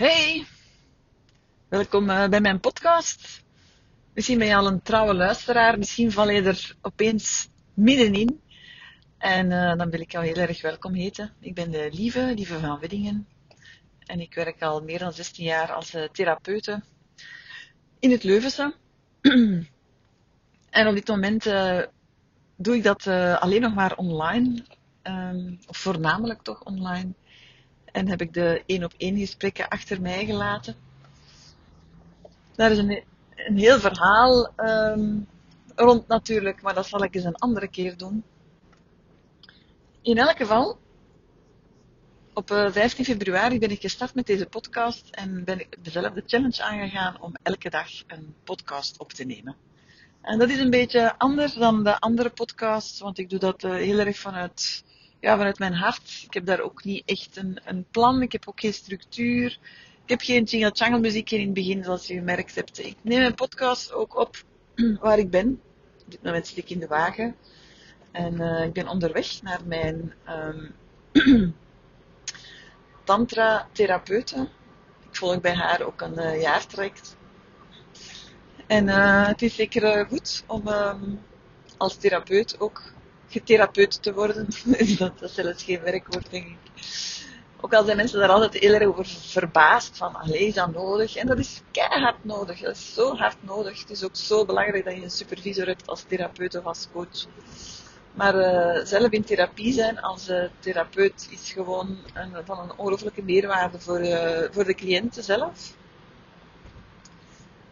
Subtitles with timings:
[0.00, 0.46] Hey,
[1.68, 3.42] welkom eh, bij mijn podcast.
[4.14, 8.40] Misschien ben je al een trouwe luisteraar, misschien val je er opeens middenin.
[9.18, 11.32] En uh, dan wil ik jou heel erg welkom heten.
[11.40, 13.28] Ik ben de Lieve, Lieve van Weddingen.
[13.98, 16.82] En ik werk al meer dan 16 jaar als uh, therapeute
[17.98, 18.74] in het Leuvense.
[20.80, 21.44] en op dit moment
[22.56, 23.06] doe ik dat
[23.40, 24.64] alleen nog maar online.
[25.02, 27.12] Um, of voornamelijk toch online.
[27.92, 30.74] En heb ik de één op één gesprekken achter mij gelaten.
[32.54, 33.02] Daar is een,
[33.34, 35.26] een heel verhaal um,
[35.74, 38.24] rond natuurlijk, maar dat zal ik eens een andere keer doen.
[40.02, 40.78] In elk geval,
[42.34, 46.62] op 15 eh, februari ben ik gestart met deze podcast en ben ik dezelfde challenge
[46.62, 49.56] aangegaan om elke dag een podcast op te nemen.
[50.22, 53.72] En dat is een beetje anders dan de andere podcasts, want ik doe dat uh,
[53.72, 54.84] heel erg vanuit
[55.20, 56.22] ja, vanuit mijn hart.
[56.26, 58.22] Ik heb daar ook niet echt een, een plan.
[58.22, 59.58] Ik heb ook geen structuur.
[60.04, 62.78] Ik heb geen jingle jangle muziek in het begin, zoals je gemerkt hebt.
[62.78, 64.44] Ik neem mijn podcast ook op
[65.00, 65.60] waar ik ben.
[66.04, 67.36] Op dit moment zit ik in de wagen.
[68.10, 70.74] En uh, ik ben onderweg naar mijn um,
[73.04, 74.48] tantra-therapeute.
[75.08, 77.16] Ik volg bij haar ook een uh, jaartraject.
[78.66, 81.20] En uh, het is zeker goed om um,
[81.76, 82.82] als therapeut ook
[83.30, 84.46] getherapeut te worden.
[84.98, 86.58] dat, is zelfs geen werkwoord, denk ik.
[87.60, 91.16] Ook al zijn mensen daar altijd heel erg over verbaasd van, allee, is dat nodig?
[91.16, 92.60] En dat is keihard nodig.
[92.60, 93.80] Dat is zo hard nodig.
[93.80, 97.26] Het is ook zo belangrijk dat je een supervisor hebt als therapeut of als coach.
[98.14, 103.22] Maar uh, zelf in therapie zijn als uh, therapeut is gewoon een, van een ongelooflijke
[103.22, 105.74] meerwaarde voor, uh, voor de cliënten zelf.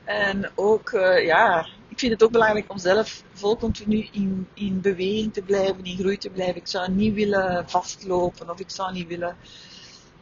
[0.09, 0.91] En ook,
[1.25, 5.85] ja, ik vind het ook belangrijk om zelf vol continu in, in beweging te blijven,
[5.85, 6.57] in groei te blijven.
[6.57, 9.37] Ik zou niet willen vastlopen of ik zou niet willen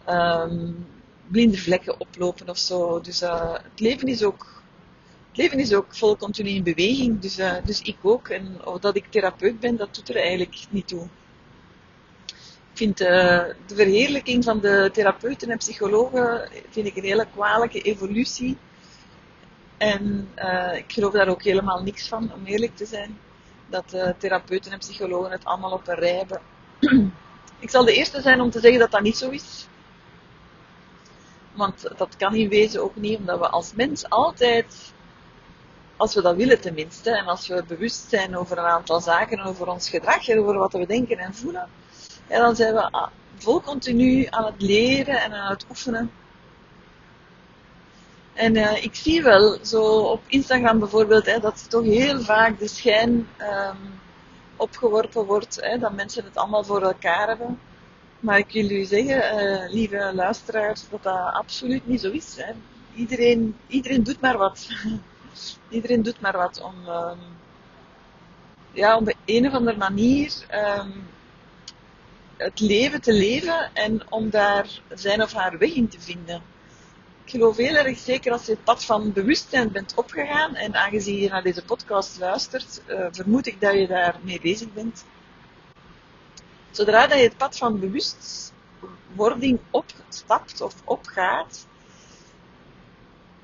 [0.09, 0.87] um,
[1.27, 3.01] blinde vlekken oplopen of zo.
[3.01, 4.63] Dus uh, het leven is ook
[5.29, 8.29] het leven is ook vol continu in beweging, dus, uh, dus ik ook.
[8.29, 11.03] En dat ik therapeut ben, dat doet er eigenlijk niet toe.
[12.71, 18.57] Ik vind de verheerlijking van de therapeuten en psychologen vind ik een hele kwalijke evolutie.
[19.79, 23.19] En uh, ik geloof daar ook helemaal niks van, om eerlijk te zijn.
[23.67, 26.41] Dat uh, therapeuten en psychologen het allemaal op een rij hebben.
[27.59, 29.67] ik zal de eerste zijn om te zeggen dat dat niet zo is.
[31.53, 34.93] Want dat kan in wezen ook niet, omdat we als mens altijd,
[35.97, 39.69] als we dat willen tenminste, en als we bewust zijn over een aantal zaken, over
[39.69, 41.69] ons gedrag en over wat we denken en voelen,
[42.29, 46.11] dan zijn we ah, vol continu aan het leren en aan het oefenen
[48.37, 52.69] en uh, ik zie wel, zo op Instagram bijvoorbeeld, hè, dat toch heel vaak de
[52.69, 54.01] schijn um,
[54.57, 57.61] opgeworpen wordt, hè, dat mensen het allemaal voor elkaar hebben.
[58.21, 62.37] Maar ik wil u zeggen, uh, lieve luisteraars, dat dat absoluut niet zo is.
[62.37, 62.53] Hè.
[62.95, 64.69] Iedereen, iedereen doet maar wat.
[65.69, 67.19] iedereen doet maar wat om, um,
[68.73, 70.33] ja, op een of andere manier
[70.79, 71.09] um,
[72.37, 76.43] het leven te leven en om daar zijn of haar weg in te vinden
[77.27, 81.19] ik geloof heel erg zeker als je het pad van bewustzijn bent opgegaan, en aangezien
[81.19, 85.05] je naar deze podcast luistert, uh, vermoed ik dat je daarmee bezig bent.
[86.71, 91.67] Zodra dat je het pad van bewustwording opstapt of opgaat,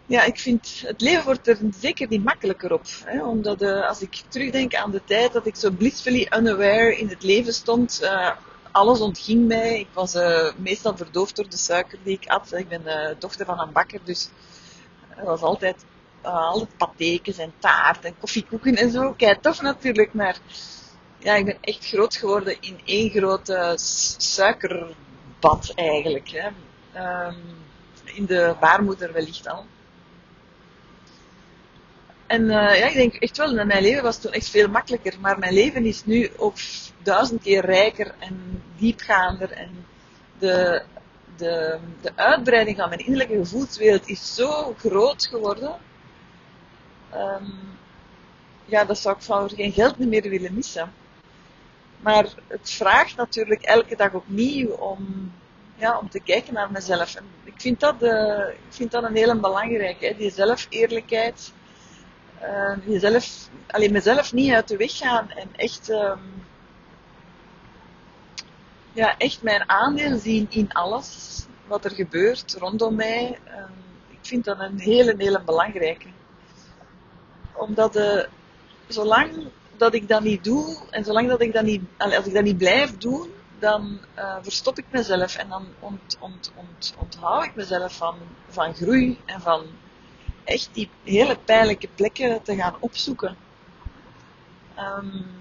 [0.07, 2.87] ja, ik vind, het leven wordt er zeker niet makkelijker op.
[3.05, 3.25] Hè?
[3.25, 7.23] Omdat uh, als ik terugdenk aan de tijd dat ik zo blissfully unaware in het
[7.23, 8.31] leven stond, uh,
[8.73, 9.79] alles ontging mij.
[9.79, 12.53] Ik was uh, meestal verdoofd door de suiker die ik at.
[12.53, 14.29] Ik ben uh, dochter van een bakker, dus
[15.17, 15.85] er was altijd,
[16.25, 19.13] uh, altijd patekens en taart en koffiekoeken en zo.
[19.13, 20.39] Kijk, tof natuurlijk, maar
[21.19, 23.75] ja, ik ben echt groot geworden in één grote
[24.19, 26.31] suikerbad eigenlijk.
[26.31, 26.49] Hè.
[27.27, 27.61] Um,
[28.05, 29.65] in de baarmoeder wellicht al.
[32.33, 35.15] En uh, ja, ik denk echt wel, mijn leven was toen echt veel makkelijker.
[35.21, 36.57] Maar mijn leven is nu ook
[37.03, 39.51] duizend keer rijker en diepgaander.
[39.51, 39.87] En
[40.39, 40.83] de,
[41.37, 45.77] de, de uitbreiding van mijn innerlijke gevoelswereld is zo groot geworden.
[47.15, 47.55] Um,
[48.65, 50.93] ja, dat zou ik voor geen geld meer willen missen.
[52.01, 55.33] Maar het vraagt natuurlijk elke dag opnieuw om,
[55.77, 57.15] ja, om te kijken naar mezelf.
[57.15, 61.53] En ik vind dat, uh, ik vind dat een hele belangrijke, hè, die zelfeerlijkheid
[62.43, 66.45] uh, jezelf, alleen mezelf niet uit de weg gaan en echt, um,
[68.93, 73.39] ja, echt mijn aandeel zien in alles wat er gebeurt rondom mij.
[73.49, 76.09] Um, ik vind dat een hele, hele belangrijke.
[77.53, 78.23] Omdat uh,
[78.89, 82.45] zolang dat ik dat niet doe en zolang dat ik dat niet, als ik dat
[82.45, 87.55] niet blijf doen, dan uh, verstop ik mezelf en dan ont, ont, ont, onthoud ik
[87.55, 88.17] mezelf van,
[88.49, 89.67] van groei en van
[90.45, 93.37] echt die hele pijnlijke plekken te gaan opzoeken.
[94.79, 95.41] Um,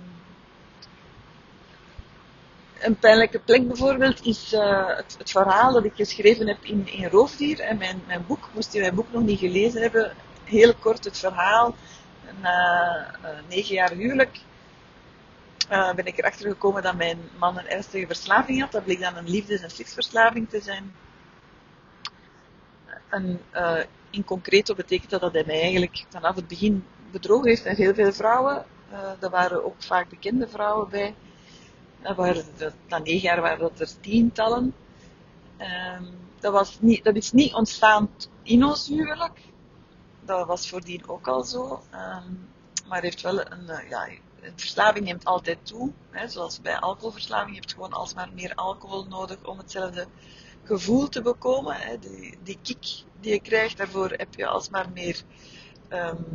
[2.79, 7.59] een pijnlijke plek bijvoorbeeld is uh, het, verhaal dat ik geschreven heb in, in Roofdier.
[7.59, 10.13] En mijn, mijn boek, moest je mijn boek nog niet gelezen hebben,
[10.43, 11.75] heel kort het verhaal.
[12.41, 14.39] Na uh, negen jaar huwelijk
[15.71, 18.71] uh, ben ik erachter gekomen dat mijn man een ernstige verslaving had.
[18.71, 20.93] Dat bleek dan een liefdes- en seksverslaving te zijn.
[23.11, 23.39] En
[24.09, 27.93] in concreto betekent dat dat hij mij eigenlijk vanaf het begin bedrogen heeft met heel
[27.93, 28.65] veel vrouwen.
[29.19, 31.15] er waren ook vaak bekende vrouwen bij.
[32.15, 32.45] Waren,
[32.87, 34.73] na negen jaar waren dat er tientallen.
[35.59, 36.07] Um,
[36.39, 38.09] dat, was niet, dat is niet ontstaan
[38.43, 39.39] in ons huwelijk.
[40.25, 41.81] Dat was voordien ook al zo.
[41.93, 42.49] Um,
[42.87, 44.07] maar heeft wel een, uh, ja,
[44.55, 45.91] verslaving neemt altijd toe.
[46.09, 47.55] Hè, zoals bij alcoholverslaving.
[47.55, 50.07] Je hebt gewoon alsmaar meer alcohol nodig om hetzelfde
[50.63, 51.75] gevoel te bekomen.
[51.75, 51.99] Hè.
[51.99, 55.21] Die, die kick die je krijgt, daarvoor heb je alsmaar meer
[55.89, 56.25] um,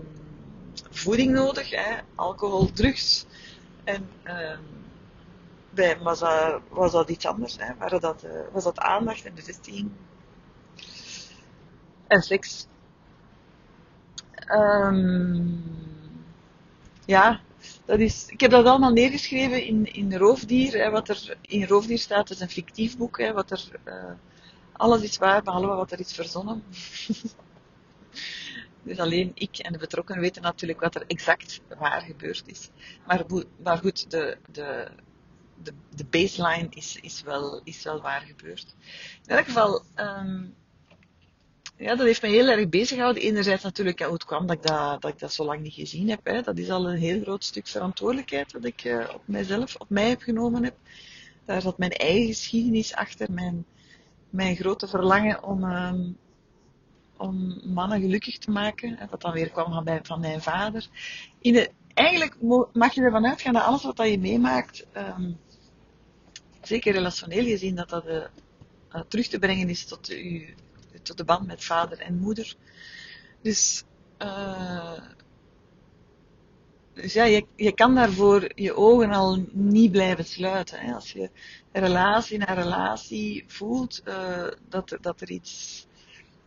[0.91, 1.71] voeding nodig.
[1.71, 1.97] Hè.
[2.15, 3.27] Alcohol, drugs.
[3.85, 4.09] En
[5.71, 7.57] bij was dat, was dat iets anders.
[7.59, 7.99] Hè?
[7.99, 9.91] Dat, uh, was dat aandacht en bevestiging.
[12.07, 12.67] En seks.
[14.51, 15.65] Um,
[17.05, 17.41] ja,
[17.87, 20.73] dat is, ik heb dat allemaal neergeschreven in, in Roofdier.
[20.73, 23.19] Hè, wat er in Roofdier staat is een fictief boek.
[23.19, 24.11] Hè, wat er, uh,
[24.73, 26.63] alles is waar, behalve wat er is verzonnen.
[28.83, 32.71] dus alleen ik en de betrokkenen weten natuurlijk wat er exact waar gebeurd is.
[33.07, 33.25] Maar,
[33.63, 34.89] maar goed, de, de,
[35.63, 38.75] de, de baseline is, is, wel, is wel waar gebeurd.
[39.27, 40.55] In elk geval, um,
[41.77, 43.23] ja, dat heeft me heel erg bezig gehouden.
[43.23, 46.09] Enerzijds natuurlijk, hoe het kwam dat ik dat, dat ik dat zo lang niet gezien
[46.09, 46.25] heb.
[46.25, 46.43] Hè.
[46.43, 50.09] Dat is al een heel groot stuk verantwoordelijkheid dat ik uh, op mijzelf, op mij
[50.09, 50.75] heb genomen heb.
[51.45, 53.67] Daar zat mijn eigen geschiedenis achter, mijn,
[54.31, 56.17] mijn grote verlangen om, um,
[57.17, 58.97] om mannen gelukkig te maken.
[58.97, 60.89] Hè, wat dan weer kwam van, bij, van mijn vader.
[61.41, 62.37] In de, eigenlijk
[62.73, 65.39] mag je ervan uitgaan dat alles wat dat je meemaakt, um,
[66.63, 68.25] zeker relationeel gezien, dat dat uh,
[69.09, 70.55] terug te brengen is tot, u,
[71.07, 72.55] tot de band met vader en moeder.
[73.43, 73.85] Dus,
[74.23, 74.99] uh,
[76.93, 77.25] dus ja,
[77.57, 80.79] je, kan daarvoor je ogen al niet blijven sluiten.
[80.81, 80.95] Hè.
[80.95, 81.31] Als je
[81.73, 85.87] relatie na relatie voelt uh, dat, dat, er iets,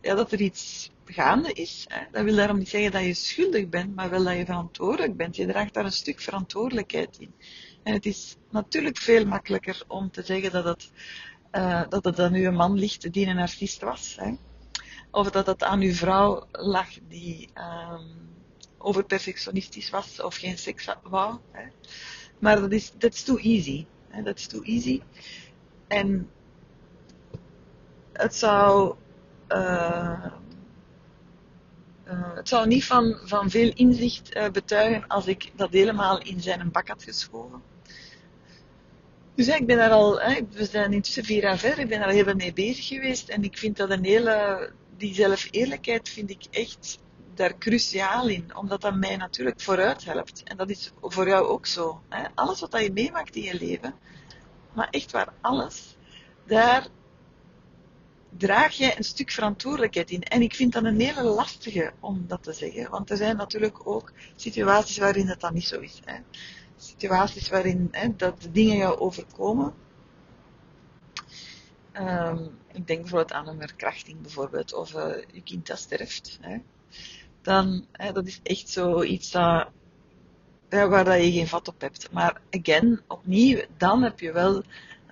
[0.00, 1.84] ja, dat er iets gaande is.
[1.88, 2.04] Hè.
[2.10, 5.36] Dat wil daarom niet zeggen dat je schuldig bent, maar wel dat je verantwoordelijk bent.
[5.36, 7.34] Je draagt daar een stuk verantwoordelijkheid in.
[7.82, 10.90] En het is natuurlijk veel makkelijker om te zeggen dat het,
[11.52, 14.16] uh, dat het aan uw man ligt die een narcist was.
[14.18, 14.34] Hè?
[15.10, 18.28] Of dat het aan uw vrouw lag die um,
[18.78, 21.38] overperfectionistisch was of geen seks wou.
[21.50, 21.68] Hè?
[22.38, 23.86] Maar dat is, that's too easy.
[24.24, 25.02] Dat is too easy.
[25.88, 26.30] En
[28.12, 28.94] het zou,
[29.48, 30.26] uh,
[32.06, 36.40] uh, het zou niet van, van veel inzicht uh, betuigen als ik dat helemaal in
[36.40, 37.62] zijn bak had geschoven.
[39.34, 42.10] Dus ik ben daar al, hè, we zijn intussen vier jaar verder, ik ben daar
[42.10, 46.44] heel veel mee bezig geweest en ik vind dat een hele, die zelfeerlijkheid vind ik
[46.50, 46.98] echt
[47.34, 50.42] daar cruciaal in, omdat dat mij natuurlijk vooruit helpt.
[50.42, 52.00] En dat is voor jou ook zo.
[52.08, 52.24] Hè.
[52.34, 53.94] Alles wat je meemaakt in je leven,
[54.72, 55.96] maar echt waar alles,
[56.46, 56.86] daar
[58.36, 60.22] draag jij een stuk verantwoordelijkheid in.
[60.22, 63.86] En ik vind dat een hele lastige om dat te zeggen, want er zijn natuurlijk
[63.86, 66.00] ook situaties waarin dat dan niet zo is.
[66.04, 66.18] Hè
[66.80, 69.74] situaties waarin hè, dat de dingen jou overkomen.
[71.92, 76.38] Um, ik denk bijvoorbeeld aan een verkrachting bijvoorbeeld, of uh, je kind dat sterft.
[76.40, 76.56] Hè.
[77.42, 79.68] Dan, hè, dat is echt zoiets ja,
[80.68, 82.12] waar dat je geen vat op hebt.
[82.12, 84.62] Maar again, opnieuw, dan heb je wel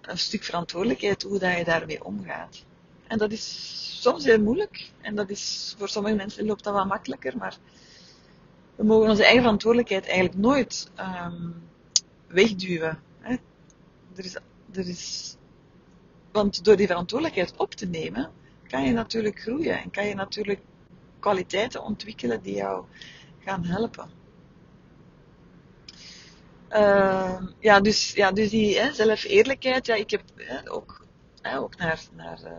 [0.02, 2.64] een stuk verantwoordelijkheid hoe dat je daarmee omgaat.
[3.06, 4.90] En dat is soms heel moeilijk.
[5.00, 7.56] En dat is, voor sommige mensen loopt dat wel makkelijker, maar
[8.76, 11.62] we mogen onze eigen verantwoordelijkheid eigenlijk nooit um,
[12.26, 13.02] wegduwen.
[13.20, 13.36] Hè.
[14.16, 14.34] Er is,
[14.72, 15.36] er is,
[16.32, 18.30] want door die verantwoordelijkheid op te nemen,
[18.66, 20.61] kan je natuurlijk groeien en kan je natuurlijk
[21.18, 22.85] kwaliteiten ontwikkelen die jou
[23.38, 24.11] gaan helpen.
[26.70, 31.04] Uh, ja, dus, ja, dus die hè, zelfeerlijkheid, ja, ik heb hè, ook,
[31.40, 32.52] hè, ook naar, naar uh,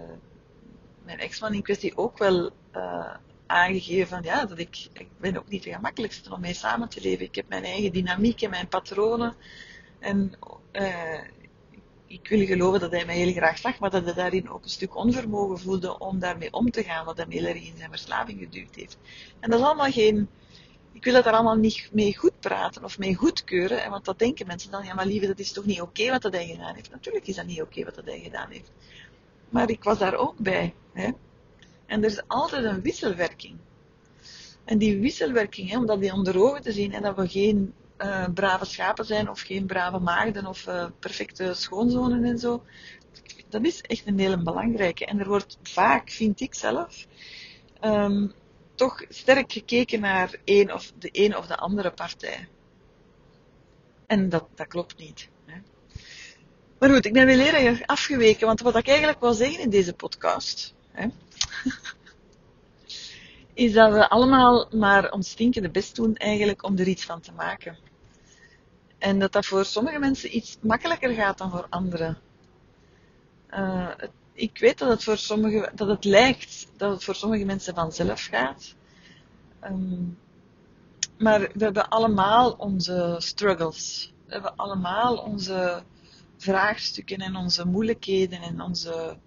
[1.04, 3.14] mijn ex-man in kwestie ook wel uh,
[3.46, 7.02] aangegeven van ja, dat ik, ik ben ook niet de gemakkelijkste om mee samen te
[7.02, 7.26] leven.
[7.26, 9.36] Ik heb mijn eigen dynamiek en mijn patronen.
[10.00, 10.34] En
[10.72, 11.22] uh,
[12.10, 14.70] ik wil geloven dat hij mij heel graag zag, maar dat hij daarin ook een
[14.70, 18.39] stuk onvermogen voelde om daarmee om te gaan, wat hem heel erg in zijn verslaving
[18.39, 18.98] geduwd heeft.
[19.39, 20.30] En dat is allemaal geen,
[20.94, 23.84] ik wil dat er allemaal niet mee goed praten of mee goedkeuren.
[23.84, 26.22] En want dat denken mensen dan, ja maar lieve, dat is toch niet oké wat
[26.22, 26.92] dat hij gedaan heeft.
[26.92, 28.72] Natuurlijk is dat niet oké wat dat hij gedaan heeft.
[29.50, 30.74] Maar ik was daar ook bij.
[30.94, 31.10] Hè?
[31.86, 33.58] En er is altijd een wisselwerking.
[34.66, 38.25] En die wisselwerking, hè, om dat onder ogen te zien en dat we geen uh,
[38.34, 42.63] brave schapen zijn of geen brave maagden of uh, perfecte schoonzonen en zo,
[43.50, 45.06] dat is echt een hele belangrijke.
[45.06, 47.08] En er wordt vaak, vind ik zelf,
[47.82, 48.34] um,
[48.75, 52.48] toch sterk gekeken naar één of de een of de andere partij.
[54.08, 55.29] En dat, dat klopt niet.
[55.46, 55.62] Hè.
[56.79, 59.94] Maar goed, ik ben weer erg afgeweken, want wat ik eigenlijk wil zeggen in deze
[59.94, 61.08] podcast, hè,
[63.53, 67.32] is dat we allemaal maar ons stinkende best doen eigenlijk om er iets van te
[67.32, 67.77] maken.
[69.00, 72.18] En dat dat voor sommige mensen iets makkelijker gaat dan voor anderen.
[73.53, 73.89] Uh,
[74.34, 78.22] ik weet dat het, voor sommige, dat het lijkt dat het voor sommige mensen vanzelf
[78.22, 78.75] gaat.
[79.63, 80.18] Um,
[81.18, 84.13] maar we hebben allemaal onze struggles.
[84.25, 85.84] We hebben allemaal onze
[86.38, 89.18] vraagstukken en onze moeilijkheden en onze,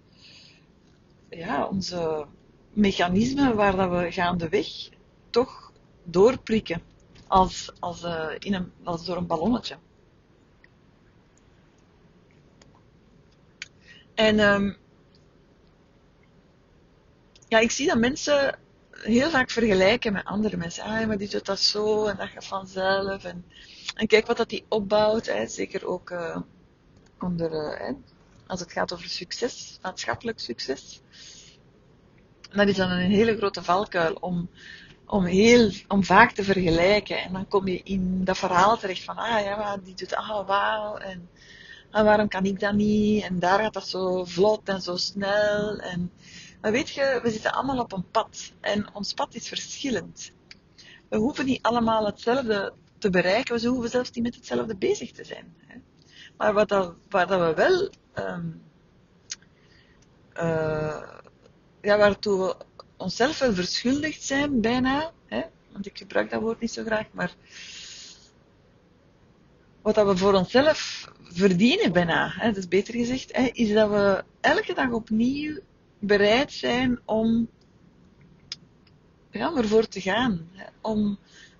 [1.30, 2.26] ja, onze
[2.72, 4.88] mechanismen waar dat we gaandeweg
[5.30, 5.72] toch
[6.04, 6.82] doorprikken
[7.32, 8.72] als, als, uh, in een,
[9.04, 9.76] door een ballonnetje.
[14.14, 14.76] En um,
[17.48, 18.58] ja, ik zie dat mensen
[18.90, 20.84] heel vaak vergelijken met andere mensen.
[20.84, 23.24] Ah, maar die doet dat zo en dat gaat vanzelf.
[23.24, 23.44] En,
[23.94, 25.26] en kijk wat dat die opbouwt.
[25.26, 25.46] Hè.
[25.46, 26.36] Zeker ook uh,
[27.18, 27.92] onder, uh, hè,
[28.46, 31.00] als het gaat over succes, maatschappelijk succes.
[32.50, 34.50] Dat is dan een hele grote valkuil om,
[35.12, 37.22] om, heel, om vaak te vergelijken.
[37.22, 40.96] En dan kom je in dat verhaal terecht van, ah ja, die doet, ah wauw.
[40.96, 41.28] En
[41.90, 43.24] ah, waarom kan ik dat niet?
[43.24, 45.78] En daar gaat dat zo vlot en zo snel.
[45.78, 46.12] En,
[46.60, 48.52] maar weet je, we zitten allemaal op een pad.
[48.60, 50.32] En ons pad is verschillend.
[51.08, 53.60] We hoeven niet allemaal hetzelfde te bereiken.
[53.60, 55.54] We hoeven zelfs niet met hetzelfde bezig te zijn.
[55.66, 55.76] Hè.
[56.36, 57.90] Maar wat dat, waar dat we wel...
[58.26, 58.62] Um,
[60.36, 61.02] uh,
[61.82, 62.56] ja, waartoe we
[63.02, 65.12] onszelf wel verschuldigd zijn, bijna.
[65.26, 65.42] Hè?
[65.72, 67.34] Want ik gebruik dat woord niet zo graag, maar
[69.82, 73.90] wat dat we voor onszelf verdienen bijna, hè, dat is beter gezegd, hè, is dat
[73.90, 75.58] we elke dag opnieuw
[75.98, 77.48] bereid zijn om
[79.30, 80.48] ja, ervoor te gaan.
[80.52, 81.18] Hè, om,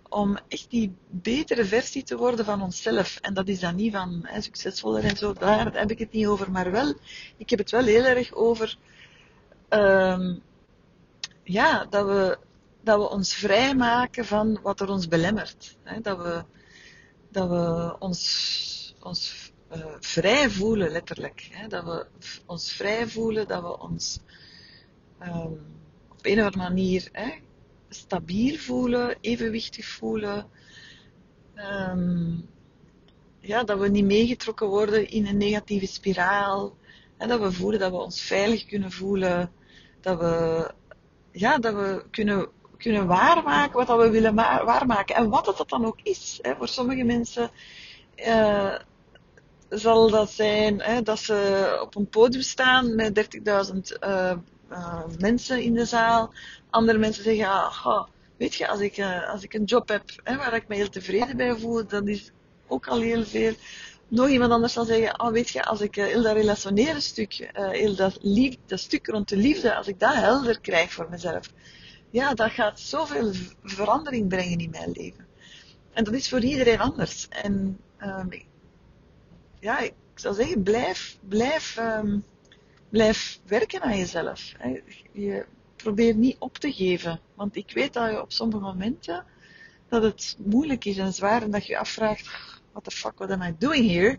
[0.09, 3.19] om echt die betere versie te worden van onszelf.
[3.21, 6.27] En dat is dan niet van hè, succesvoller en zo, daar heb ik het niet
[6.27, 6.51] over.
[6.51, 6.95] Maar wel,
[7.37, 8.77] ik heb het wel heel erg over
[9.69, 10.43] um,
[11.43, 12.39] ja, dat we,
[12.83, 15.77] dat we ons vrijmaken van wat er ons belemmert.
[15.83, 16.01] Hè?
[16.01, 16.45] Dat, we,
[17.31, 21.49] dat we ons, ons uh, vrij voelen, letterlijk.
[21.51, 21.69] Hè?
[21.69, 22.07] Dat we
[22.47, 24.21] ons vrij voelen, dat we ons
[25.23, 25.81] um,
[26.11, 27.31] op een of andere manier hè,
[27.89, 30.47] stabiel voelen, evenwichtig voelen.
[31.57, 32.49] Um,
[33.41, 36.77] ja, dat we niet meegetrokken worden in een negatieve spiraal.
[37.17, 39.53] En dat we voelen dat we ons veilig kunnen voelen.
[40.01, 40.71] Dat we
[41.33, 45.15] ja, dat we kunnen, kunnen waarmaken wat dat we willen waarmaken.
[45.15, 46.39] En wat dat dan ook is.
[46.43, 46.57] Hè.
[46.57, 47.51] Voor sommige mensen
[48.17, 48.75] uh,
[49.69, 53.43] zal dat zijn hè, dat ze op een podium staan met 30.000
[54.05, 54.33] uh,
[54.71, 56.33] uh, mensen in de zaal.
[56.71, 58.05] Andere mensen zeggen, ah,
[58.37, 61.37] weet je, als ik, als ik een job heb hè, waar ik me heel tevreden
[61.37, 62.31] bij voel, dat is
[62.67, 63.55] ook al heel veel.
[64.13, 67.95] Nog iemand anders zal zeggen, oh, weet je, als ik heel dat relationele stuk, heel
[67.95, 71.53] dat, lief, dat stuk rond de liefde, als ik dat helder krijg voor mezelf,
[72.11, 75.27] ja, dat gaat zoveel verandering brengen in mijn leven.
[75.93, 77.29] En dat is voor iedereen anders.
[77.29, 78.29] En um,
[79.61, 82.25] ja, ik zou zeggen, blijf, blijf, um,
[82.89, 84.53] blijf werken aan jezelf.
[85.13, 87.21] Je probeert niet op te geven.
[87.35, 89.25] Want ik weet dat je op sommige momenten
[89.89, 93.43] dat het moeilijk is en zwaar en dat je afvraagt, what the fuck, what am
[93.43, 94.19] I doing here?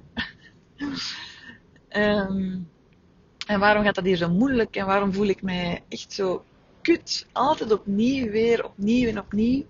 [1.95, 2.69] um,
[3.47, 6.43] en waarom gaat dat hier zo moeilijk en waarom voel ik mij echt zo
[6.81, 7.27] kut?
[7.31, 9.65] Altijd opnieuw, weer opnieuw en opnieuw.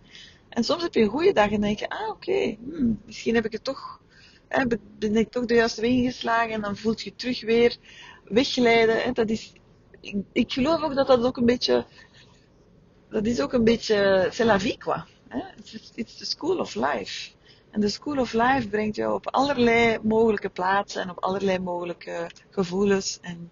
[0.50, 3.46] En soms heb je een goede dag en denk je, ah oké, hmm, misschien heb
[3.46, 4.00] ik het toch,
[4.48, 4.66] hè,
[5.00, 7.78] ben ik toch de juiste weg ingeslagen en dan voelt je terug weer
[8.24, 9.04] wegglijden.
[9.04, 9.12] Hè.
[9.12, 9.54] Dat is,
[10.00, 11.86] ik, ik, geloof ook dat dat ook een beetje,
[13.10, 15.04] dat is ook een beetje, c'est la vie quoi.
[15.28, 15.40] Hè.
[15.96, 17.32] It's the school of life.
[17.74, 22.30] En de School of Life brengt jou op allerlei mogelijke plaatsen en op allerlei mogelijke
[22.50, 23.20] gevoelens.
[23.22, 23.51] En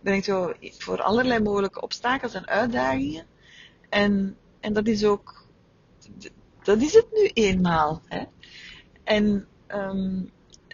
[0.00, 3.26] brengt jou voor allerlei mogelijke obstakels en uitdagingen.
[3.88, 5.46] En, en dat is ook,
[6.62, 8.02] dat is het nu eenmaal.
[8.08, 8.22] Hè?
[9.04, 10.30] En um,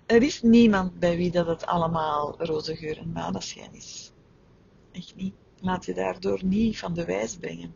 [0.06, 4.12] er is niemand bij wie dat het allemaal roze geur en maneschijn is.
[4.92, 5.34] Echt niet.
[5.60, 7.74] Laat je daardoor niet van de wijs brengen.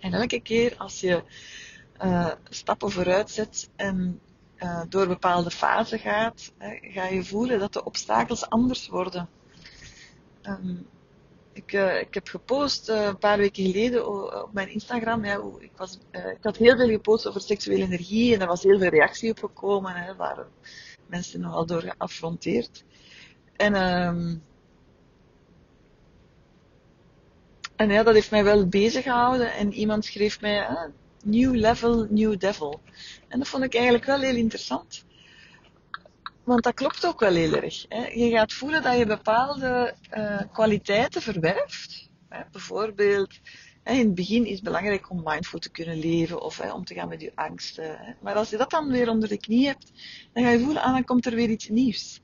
[0.00, 1.22] En elke keer als je
[2.04, 4.20] uh, stappen vooruit zet en
[4.58, 9.28] uh, door bepaalde fasen gaat, ga je voelen dat de obstakels anders worden.
[10.42, 10.86] Um,
[11.52, 14.06] ik, uh, ik, heb gepost een paar weken geleden
[14.42, 15.24] op mijn Instagram.
[15.24, 18.88] Ik, was, ik, had heel veel gepost over seksuele energie en daar was heel veel
[18.88, 19.94] reactie op gekomen.
[19.94, 20.46] Hè, waar
[21.06, 22.84] mensen nogal door geaffronteerd.
[23.56, 24.42] En, um,
[27.76, 29.52] en ja, dat heeft mij wel bezig gehouden.
[29.52, 30.90] En iemand schreef mij,
[31.26, 32.80] new level, new devil.
[33.28, 35.04] En dat vond ik eigenlijk wel heel interessant.
[36.44, 37.84] Want dat klopt ook wel heel erg.
[37.88, 38.06] Hè.
[38.06, 42.10] Je gaat voelen dat je bepaalde uh, kwaliteiten verwerft.
[42.28, 42.42] Hè.
[42.50, 43.38] Bijvoorbeeld,
[43.82, 46.94] hè, in het begin is het belangrijk om mindful te kunnen leven of om te
[46.94, 48.16] gaan met je angsten.
[48.20, 49.92] Maar als je dat dan weer onder de knie hebt,
[50.32, 52.20] dan ga je voelen, ah, dan komt er weer iets nieuws.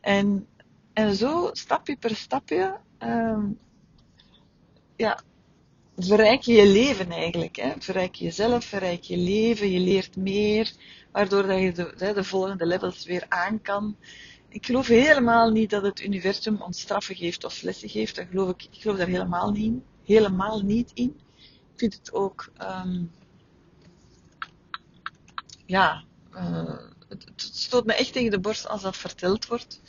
[0.00, 0.46] En,
[0.92, 3.58] en zo, stapje per stapje, um,
[4.96, 5.20] ja,
[6.04, 7.56] verrijk je je leven eigenlijk.
[7.56, 7.72] Hè?
[7.78, 10.72] Verrijk je jezelf, verrijk je leven, je leert meer,
[11.12, 13.96] waardoor dat je de, de volgende levels weer aan kan.
[14.48, 18.16] Ik geloof helemaal niet dat het universum ons straffen geeft of lessen geeft.
[18.16, 19.84] Dat geloof ik, ik geloof daar helemaal niet in.
[20.04, 21.20] Helemaal niet in.
[21.72, 23.10] Ik vind het ook, um,
[25.66, 26.04] ja,
[26.34, 26.78] uh,
[27.08, 29.80] het, het, stoot me echt tegen de borst als dat verteld wordt.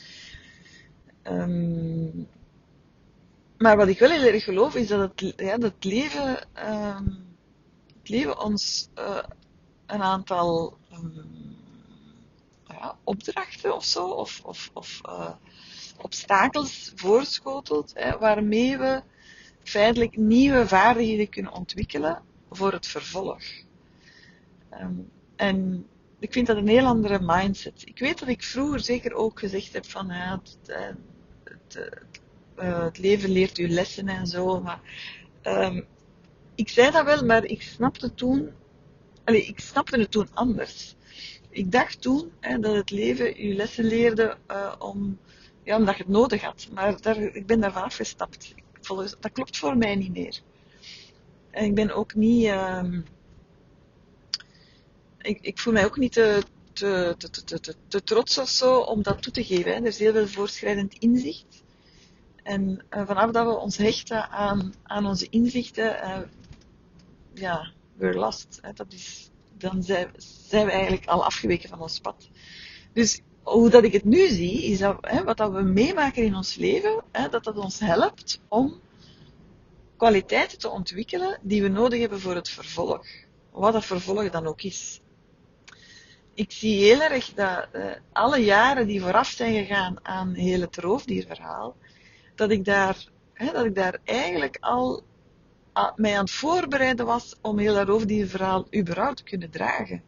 [1.24, 2.28] Um,
[3.62, 7.36] maar wat ik wel heel erg geloof is dat het, ja, dat leven, um,
[7.98, 9.22] het leven ons uh,
[9.86, 11.56] een aantal um,
[12.66, 15.30] ja, opdrachten of zo, of, of, of uh,
[16.00, 19.02] obstakels voorschotelt, hè, waarmee we
[19.62, 23.42] feitelijk nieuwe vaardigheden kunnen ontwikkelen voor het vervolg.
[24.80, 25.86] Um, en
[26.18, 27.82] ik vind dat een heel andere mindset.
[27.84, 30.76] Ik weet dat ik vroeger zeker ook gezegd heb van ja, het,
[31.44, 32.21] het, het
[32.58, 34.60] uh, het leven leert u lessen en zo.
[34.60, 34.80] Maar
[35.42, 35.86] um,
[36.54, 38.50] ik zei dat wel, maar ik snapte toen,
[39.24, 40.94] ik snapte het toen anders.
[41.50, 45.18] Ik dacht toen hè, dat het leven u lessen leerde uh, om,
[45.62, 46.68] ja, omdat je het nodig had.
[46.72, 48.54] Maar daar, ik ben daarvan afgestapt.
[48.80, 50.40] Volgens, dat klopt voor mij niet meer.
[51.50, 52.46] En ik ben ook niet.
[52.46, 53.04] Um,
[55.18, 59.22] ik, ik voel mij ook niet te, te, te, te, trots of zo om dat
[59.22, 59.74] toe te geven.
[59.74, 61.62] Er is heel veel voorschrijdend inzicht.
[62.42, 66.18] En uh, vanaf dat we ons hechten aan, aan onze inzichten, uh,
[67.34, 68.58] ja, we're lost.
[68.62, 70.10] Hè, dat is, dan zijn,
[70.48, 72.28] zijn, we eigenlijk al afgeweken van ons pad.
[72.92, 76.34] Dus hoe dat ik het nu zie, is dat hè, wat dat we meemaken in
[76.34, 78.80] ons leven, hè, dat dat ons helpt om
[79.96, 83.06] kwaliteiten te ontwikkelen die we nodig hebben voor het vervolg.
[83.50, 85.00] Wat dat vervolg dan ook is.
[86.34, 90.76] Ik zie heel erg dat uh, alle jaren die vooraf zijn gegaan aan heel het
[90.76, 91.76] roofdierverhaal,
[92.34, 95.02] dat ik daar, hè, dat ik daar eigenlijk al
[95.96, 100.02] mij aan het voorbereiden was om heel daarover die verhaal überhaupt te kunnen dragen.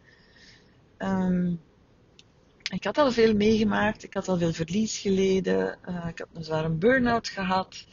[0.98, 1.60] Um,
[2.72, 6.44] ik had al veel meegemaakt, ik had al veel verlies geleden, uh, ik had een
[6.44, 7.86] zware burn-out gehad,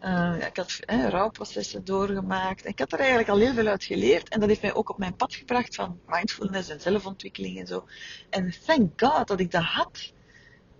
[0.00, 2.66] uh, ik had hè, rouwprocessen doorgemaakt.
[2.66, 4.98] Ik had er eigenlijk al heel veel uit geleerd en dat heeft mij ook op
[4.98, 7.84] mijn pad gebracht van mindfulness en zelfontwikkeling en zo.
[8.30, 10.12] En thank God dat ik dat had.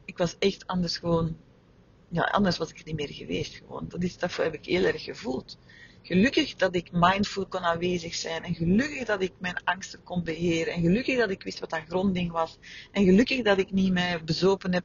[0.04, 1.36] Ik was echt anders gewoon
[2.14, 3.84] ja, anders was ik er niet meer geweest gewoon.
[3.88, 5.58] Dat, is, dat heb ik heel erg gevoeld.
[6.02, 8.42] Gelukkig dat ik mindful kon aanwezig zijn.
[8.42, 10.72] En gelukkig dat ik mijn angsten kon beheren.
[10.72, 12.58] En gelukkig dat ik wist wat dat grondding was.
[12.92, 14.84] En gelukkig dat ik niet mij bezopen heb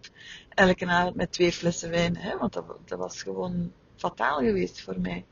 [0.49, 2.17] elke avond met twee flessen wijn.
[2.17, 2.37] Hè?
[2.37, 5.25] Want dat, dat was gewoon fataal geweest voor mij.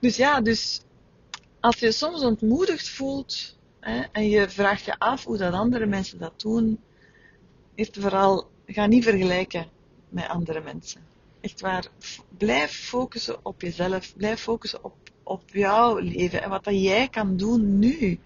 [0.00, 0.82] Dus ja, dus
[1.60, 6.18] als je soms ontmoedigd voelt hè, en je vraagt je af hoe dat andere mensen
[6.18, 6.80] dat doen,
[7.74, 9.72] is vooral, ga niet vergelijken
[10.14, 11.00] met andere mensen.
[11.40, 11.86] Echt waar,
[12.38, 17.36] blijf focussen op jezelf, blijf focussen op, op jouw leven en wat dat jij kan
[17.36, 18.20] doen nu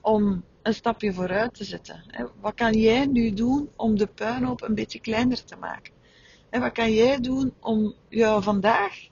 [0.00, 2.04] om een stapje vooruit te zetten.
[2.40, 5.92] Wat kan jij nu doen om de puinhoop een beetje kleiner te maken?
[6.50, 9.08] En wat kan jij doen om jou vandaag,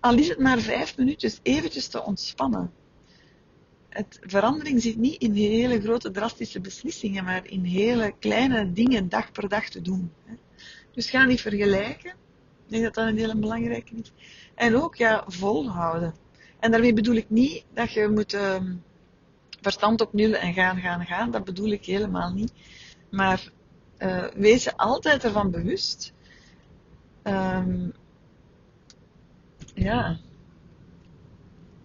[0.00, 2.72] al is het maar vijf minuutjes, eventjes te ontspannen?
[3.92, 9.32] Het, verandering zit niet in hele grote drastische beslissingen, maar in hele kleine dingen dag
[9.32, 10.12] per dag te doen.
[10.92, 12.10] Dus ga niet vergelijken.
[12.10, 14.12] Ik denk dat dat een hele belangrijke is.
[14.54, 16.14] En ook ja, volhouden.
[16.58, 18.82] En daarmee bedoel ik niet dat je moet um,
[19.60, 21.30] verstand op nul en gaan, gaan, gaan.
[21.30, 22.52] Dat bedoel ik helemaal niet.
[23.10, 23.52] Maar
[23.98, 26.12] uh, wees je altijd ervan bewust.
[27.22, 27.92] Um,
[29.74, 30.18] ja,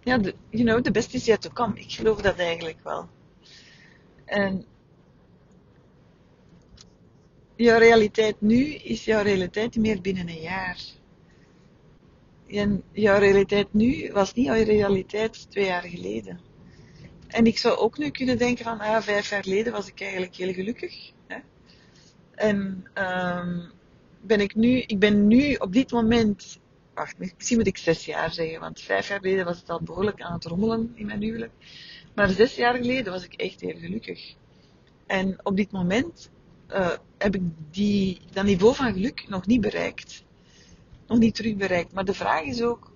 [0.07, 1.79] ja, de, you know, the best is yet to come.
[1.79, 3.09] Ik geloof dat eigenlijk wel.
[4.25, 4.65] En
[7.55, 10.79] jouw realiteit nu is jouw realiteit meer binnen een jaar.
[12.47, 16.39] en jouw realiteit nu was niet jouw realiteit twee jaar geleden.
[17.27, 20.35] En ik zou ook nu kunnen denken van, ah, vijf jaar geleden was ik eigenlijk
[20.35, 21.11] heel gelukkig.
[21.27, 21.37] Hè?
[22.35, 23.71] En um,
[24.21, 26.59] ben ik nu, ik ben nu op dit moment,
[27.37, 30.33] misschien moet ik zes jaar zeggen, want vijf jaar geleden was het al behoorlijk aan
[30.33, 31.51] het rommelen in mijn huwelijk.
[32.15, 34.35] Maar zes jaar geleden was ik echt heel gelukkig.
[35.05, 36.29] En op dit moment
[36.69, 40.23] uh, heb ik die, dat niveau van geluk nog niet bereikt.
[41.07, 41.93] Nog niet terug bereikt.
[41.93, 42.91] Maar de vraag is ook,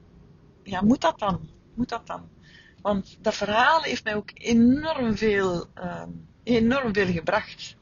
[0.64, 1.50] ja, moet dat dan?
[1.74, 2.30] Moet dat dan?
[2.82, 6.04] Want dat verhaal heeft mij ook enorm veel, uh,
[6.44, 7.76] enorm veel gebracht.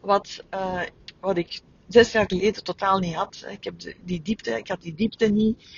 [0.00, 0.82] Wat, uh,
[1.20, 1.60] wat ik
[1.92, 3.44] zes jaar geleden totaal niet had.
[3.48, 3.74] Ik heb
[4.04, 5.68] die diepte, ik had die diepte niet.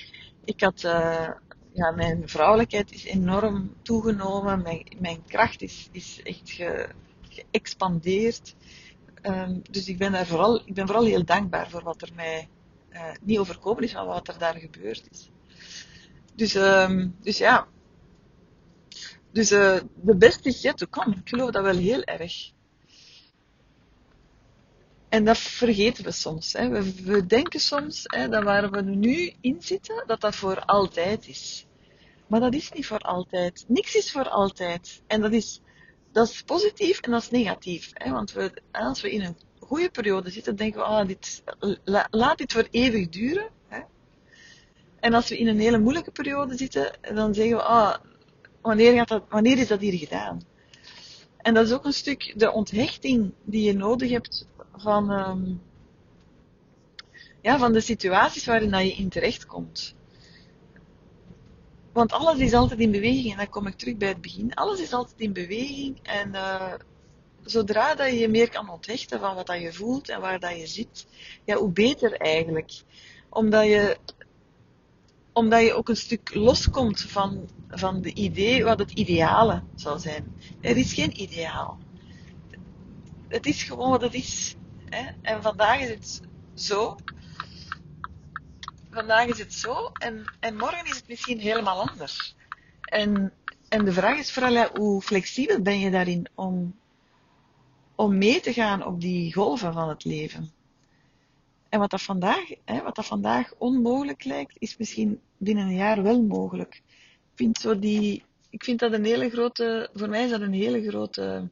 [0.45, 1.29] Ik had, uh,
[1.73, 4.61] ja, mijn vrouwelijkheid is enorm toegenomen.
[4.61, 6.89] Mijn, mijn kracht is, is echt ge,
[7.29, 8.55] geëxpandeerd.
[9.21, 12.49] Um, dus ik ben, daar vooral, ik ben vooral heel dankbaar voor wat er mij
[12.91, 15.29] uh, niet overkomen is, maar wat er daar gebeurd is.
[16.35, 17.67] Dus, um, dus ja.
[19.31, 21.15] Dus uh, de beste is yet to come.
[21.15, 22.51] Ik geloof dat wel heel erg.
[25.13, 26.53] En dat vergeten we soms.
[26.53, 26.69] Hè.
[26.69, 31.27] We, we, denken soms hè, dat waar we nu in zitten, dat dat voor altijd
[31.27, 31.65] is.
[32.27, 33.65] Maar dat is niet voor altijd.
[33.67, 35.01] Niks is voor altijd.
[35.07, 35.61] En dat is,
[36.11, 37.91] dat is positief en dat is negatief.
[37.93, 38.11] Hè.
[38.11, 41.43] Want we, als we in een goede periode zitten, denken we, ah, dit,
[41.83, 43.49] la, laat dit voor eeuwig duren.
[43.67, 43.79] Hè.
[44.99, 47.95] En als we in een hele moeilijke periode zitten, dan zeggen we, ah,
[48.61, 50.41] wanneer, gaat dat, wanneer is dat hier gedaan?
[51.43, 55.61] En dat is ook een stuk de onthechting die je nodig hebt van, um,
[57.41, 59.95] ja, van de situaties waarin dat je in terecht komt.
[61.91, 64.53] Want alles is altijd in beweging en dan kom ik terug bij het begin.
[64.53, 66.73] Alles is altijd in beweging en uh,
[67.43, 70.57] zodra dat je je meer kan onthechten van wat dat je voelt en waar dat
[70.57, 71.07] je zit,
[71.45, 72.71] ja, hoe beter eigenlijk.
[73.29, 73.97] Omdat je,
[75.33, 80.35] omdat je ook een stuk loskomt van, van de idee wat het ideale zal zijn.
[80.61, 81.77] Er is geen ideaal.
[83.27, 84.55] Het is gewoon wat het is.
[85.21, 86.21] En vandaag is het
[86.53, 86.95] zo.
[88.91, 92.35] Vandaag is het zo en, en morgen is het misschien helemaal anders.
[92.81, 93.33] En,
[93.69, 96.75] en de vraag is vooral hoe flexibel ben je daarin om,
[97.95, 100.51] om mee te gaan op die golven van het leven.
[101.69, 106.03] En wat dat vandaag, hè, wat dat vandaag onmogelijk lijkt, is misschien binnen een jaar
[106.03, 106.75] wel mogelijk.
[106.75, 110.53] Ik vind, zo die, ik vind dat een hele grote, voor mij is dat een
[110.53, 111.49] hele grote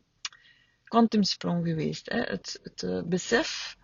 [0.92, 2.10] kwantumsprong geweest.
[2.10, 2.22] Hè?
[2.22, 3.78] Het, het uh, besef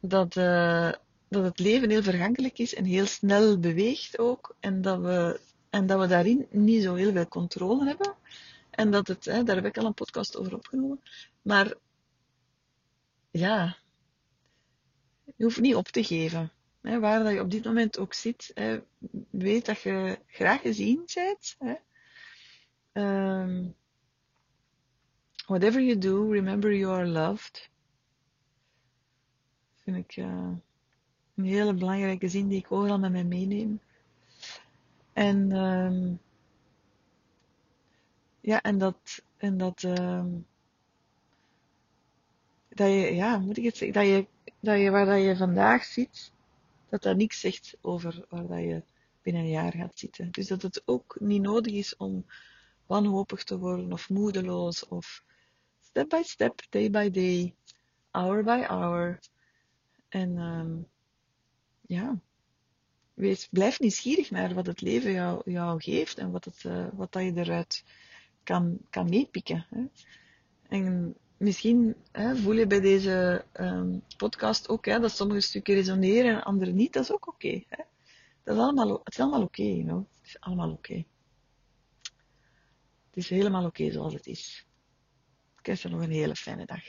[0.00, 0.92] dat, uh,
[1.28, 4.56] dat het leven heel vergankelijk is en heel snel beweegt ook.
[4.60, 8.14] En dat we, en dat we daarin niet zo heel veel controle hebben.
[8.70, 11.00] En dat het, hè, daar heb ik al een podcast over opgenomen.
[11.42, 11.74] Maar
[13.30, 13.76] ja,
[15.36, 16.52] je hoeft niet op te geven.
[16.80, 18.80] Hè, waar dat je op dit moment ook zit, hè,
[19.30, 21.56] weet dat je graag gezien bent.
[21.58, 21.74] Hè.
[23.42, 23.74] Um,
[25.46, 27.70] Whatever you do, remember you are loved.
[29.82, 30.50] Vind ik uh,
[31.34, 33.80] een hele belangrijke zin die ik overal met mij meeneem.
[35.12, 36.20] En um,
[38.40, 40.46] ja, en dat, en dat, um,
[42.68, 44.26] dat je, ja, moet ik het zeggen, dat je,
[44.60, 46.32] dat je waar dat je vandaag zit,
[46.88, 48.82] dat dat niks zegt over waar dat je
[49.22, 50.30] binnen een jaar gaat zitten.
[50.30, 52.24] Dus dat het ook niet nodig is om
[52.86, 55.22] wanhopig te worden of moedeloos of
[55.94, 57.54] step by step, day by day,
[58.10, 59.20] hour by hour.
[60.08, 60.86] En um,
[61.86, 62.18] ja,
[63.14, 67.12] wees, blijf nieuwsgierig naar wat het leven jou, jou geeft en wat, het, uh, wat
[67.12, 67.84] dat je eruit
[68.42, 69.66] kan, kan meepikken.
[69.68, 69.84] Hè.
[70.68, 76.34] En misschien hè, voel je bij deze um, podcast ook hè, dat sommige stukken resoneren
[76.34, 76.92] en andere niet.
[76.92, 77.62] Dat is ook oké.
[78.42, 79.62] Dat is allemaal, het is allemaal oké?
[79.62, 81.04] Het is allemaal oké.
[83.06, 84.66] Het is helemaal oké zoals het is.
[85.66, 86.82] Wens je nog een hele fijne dag.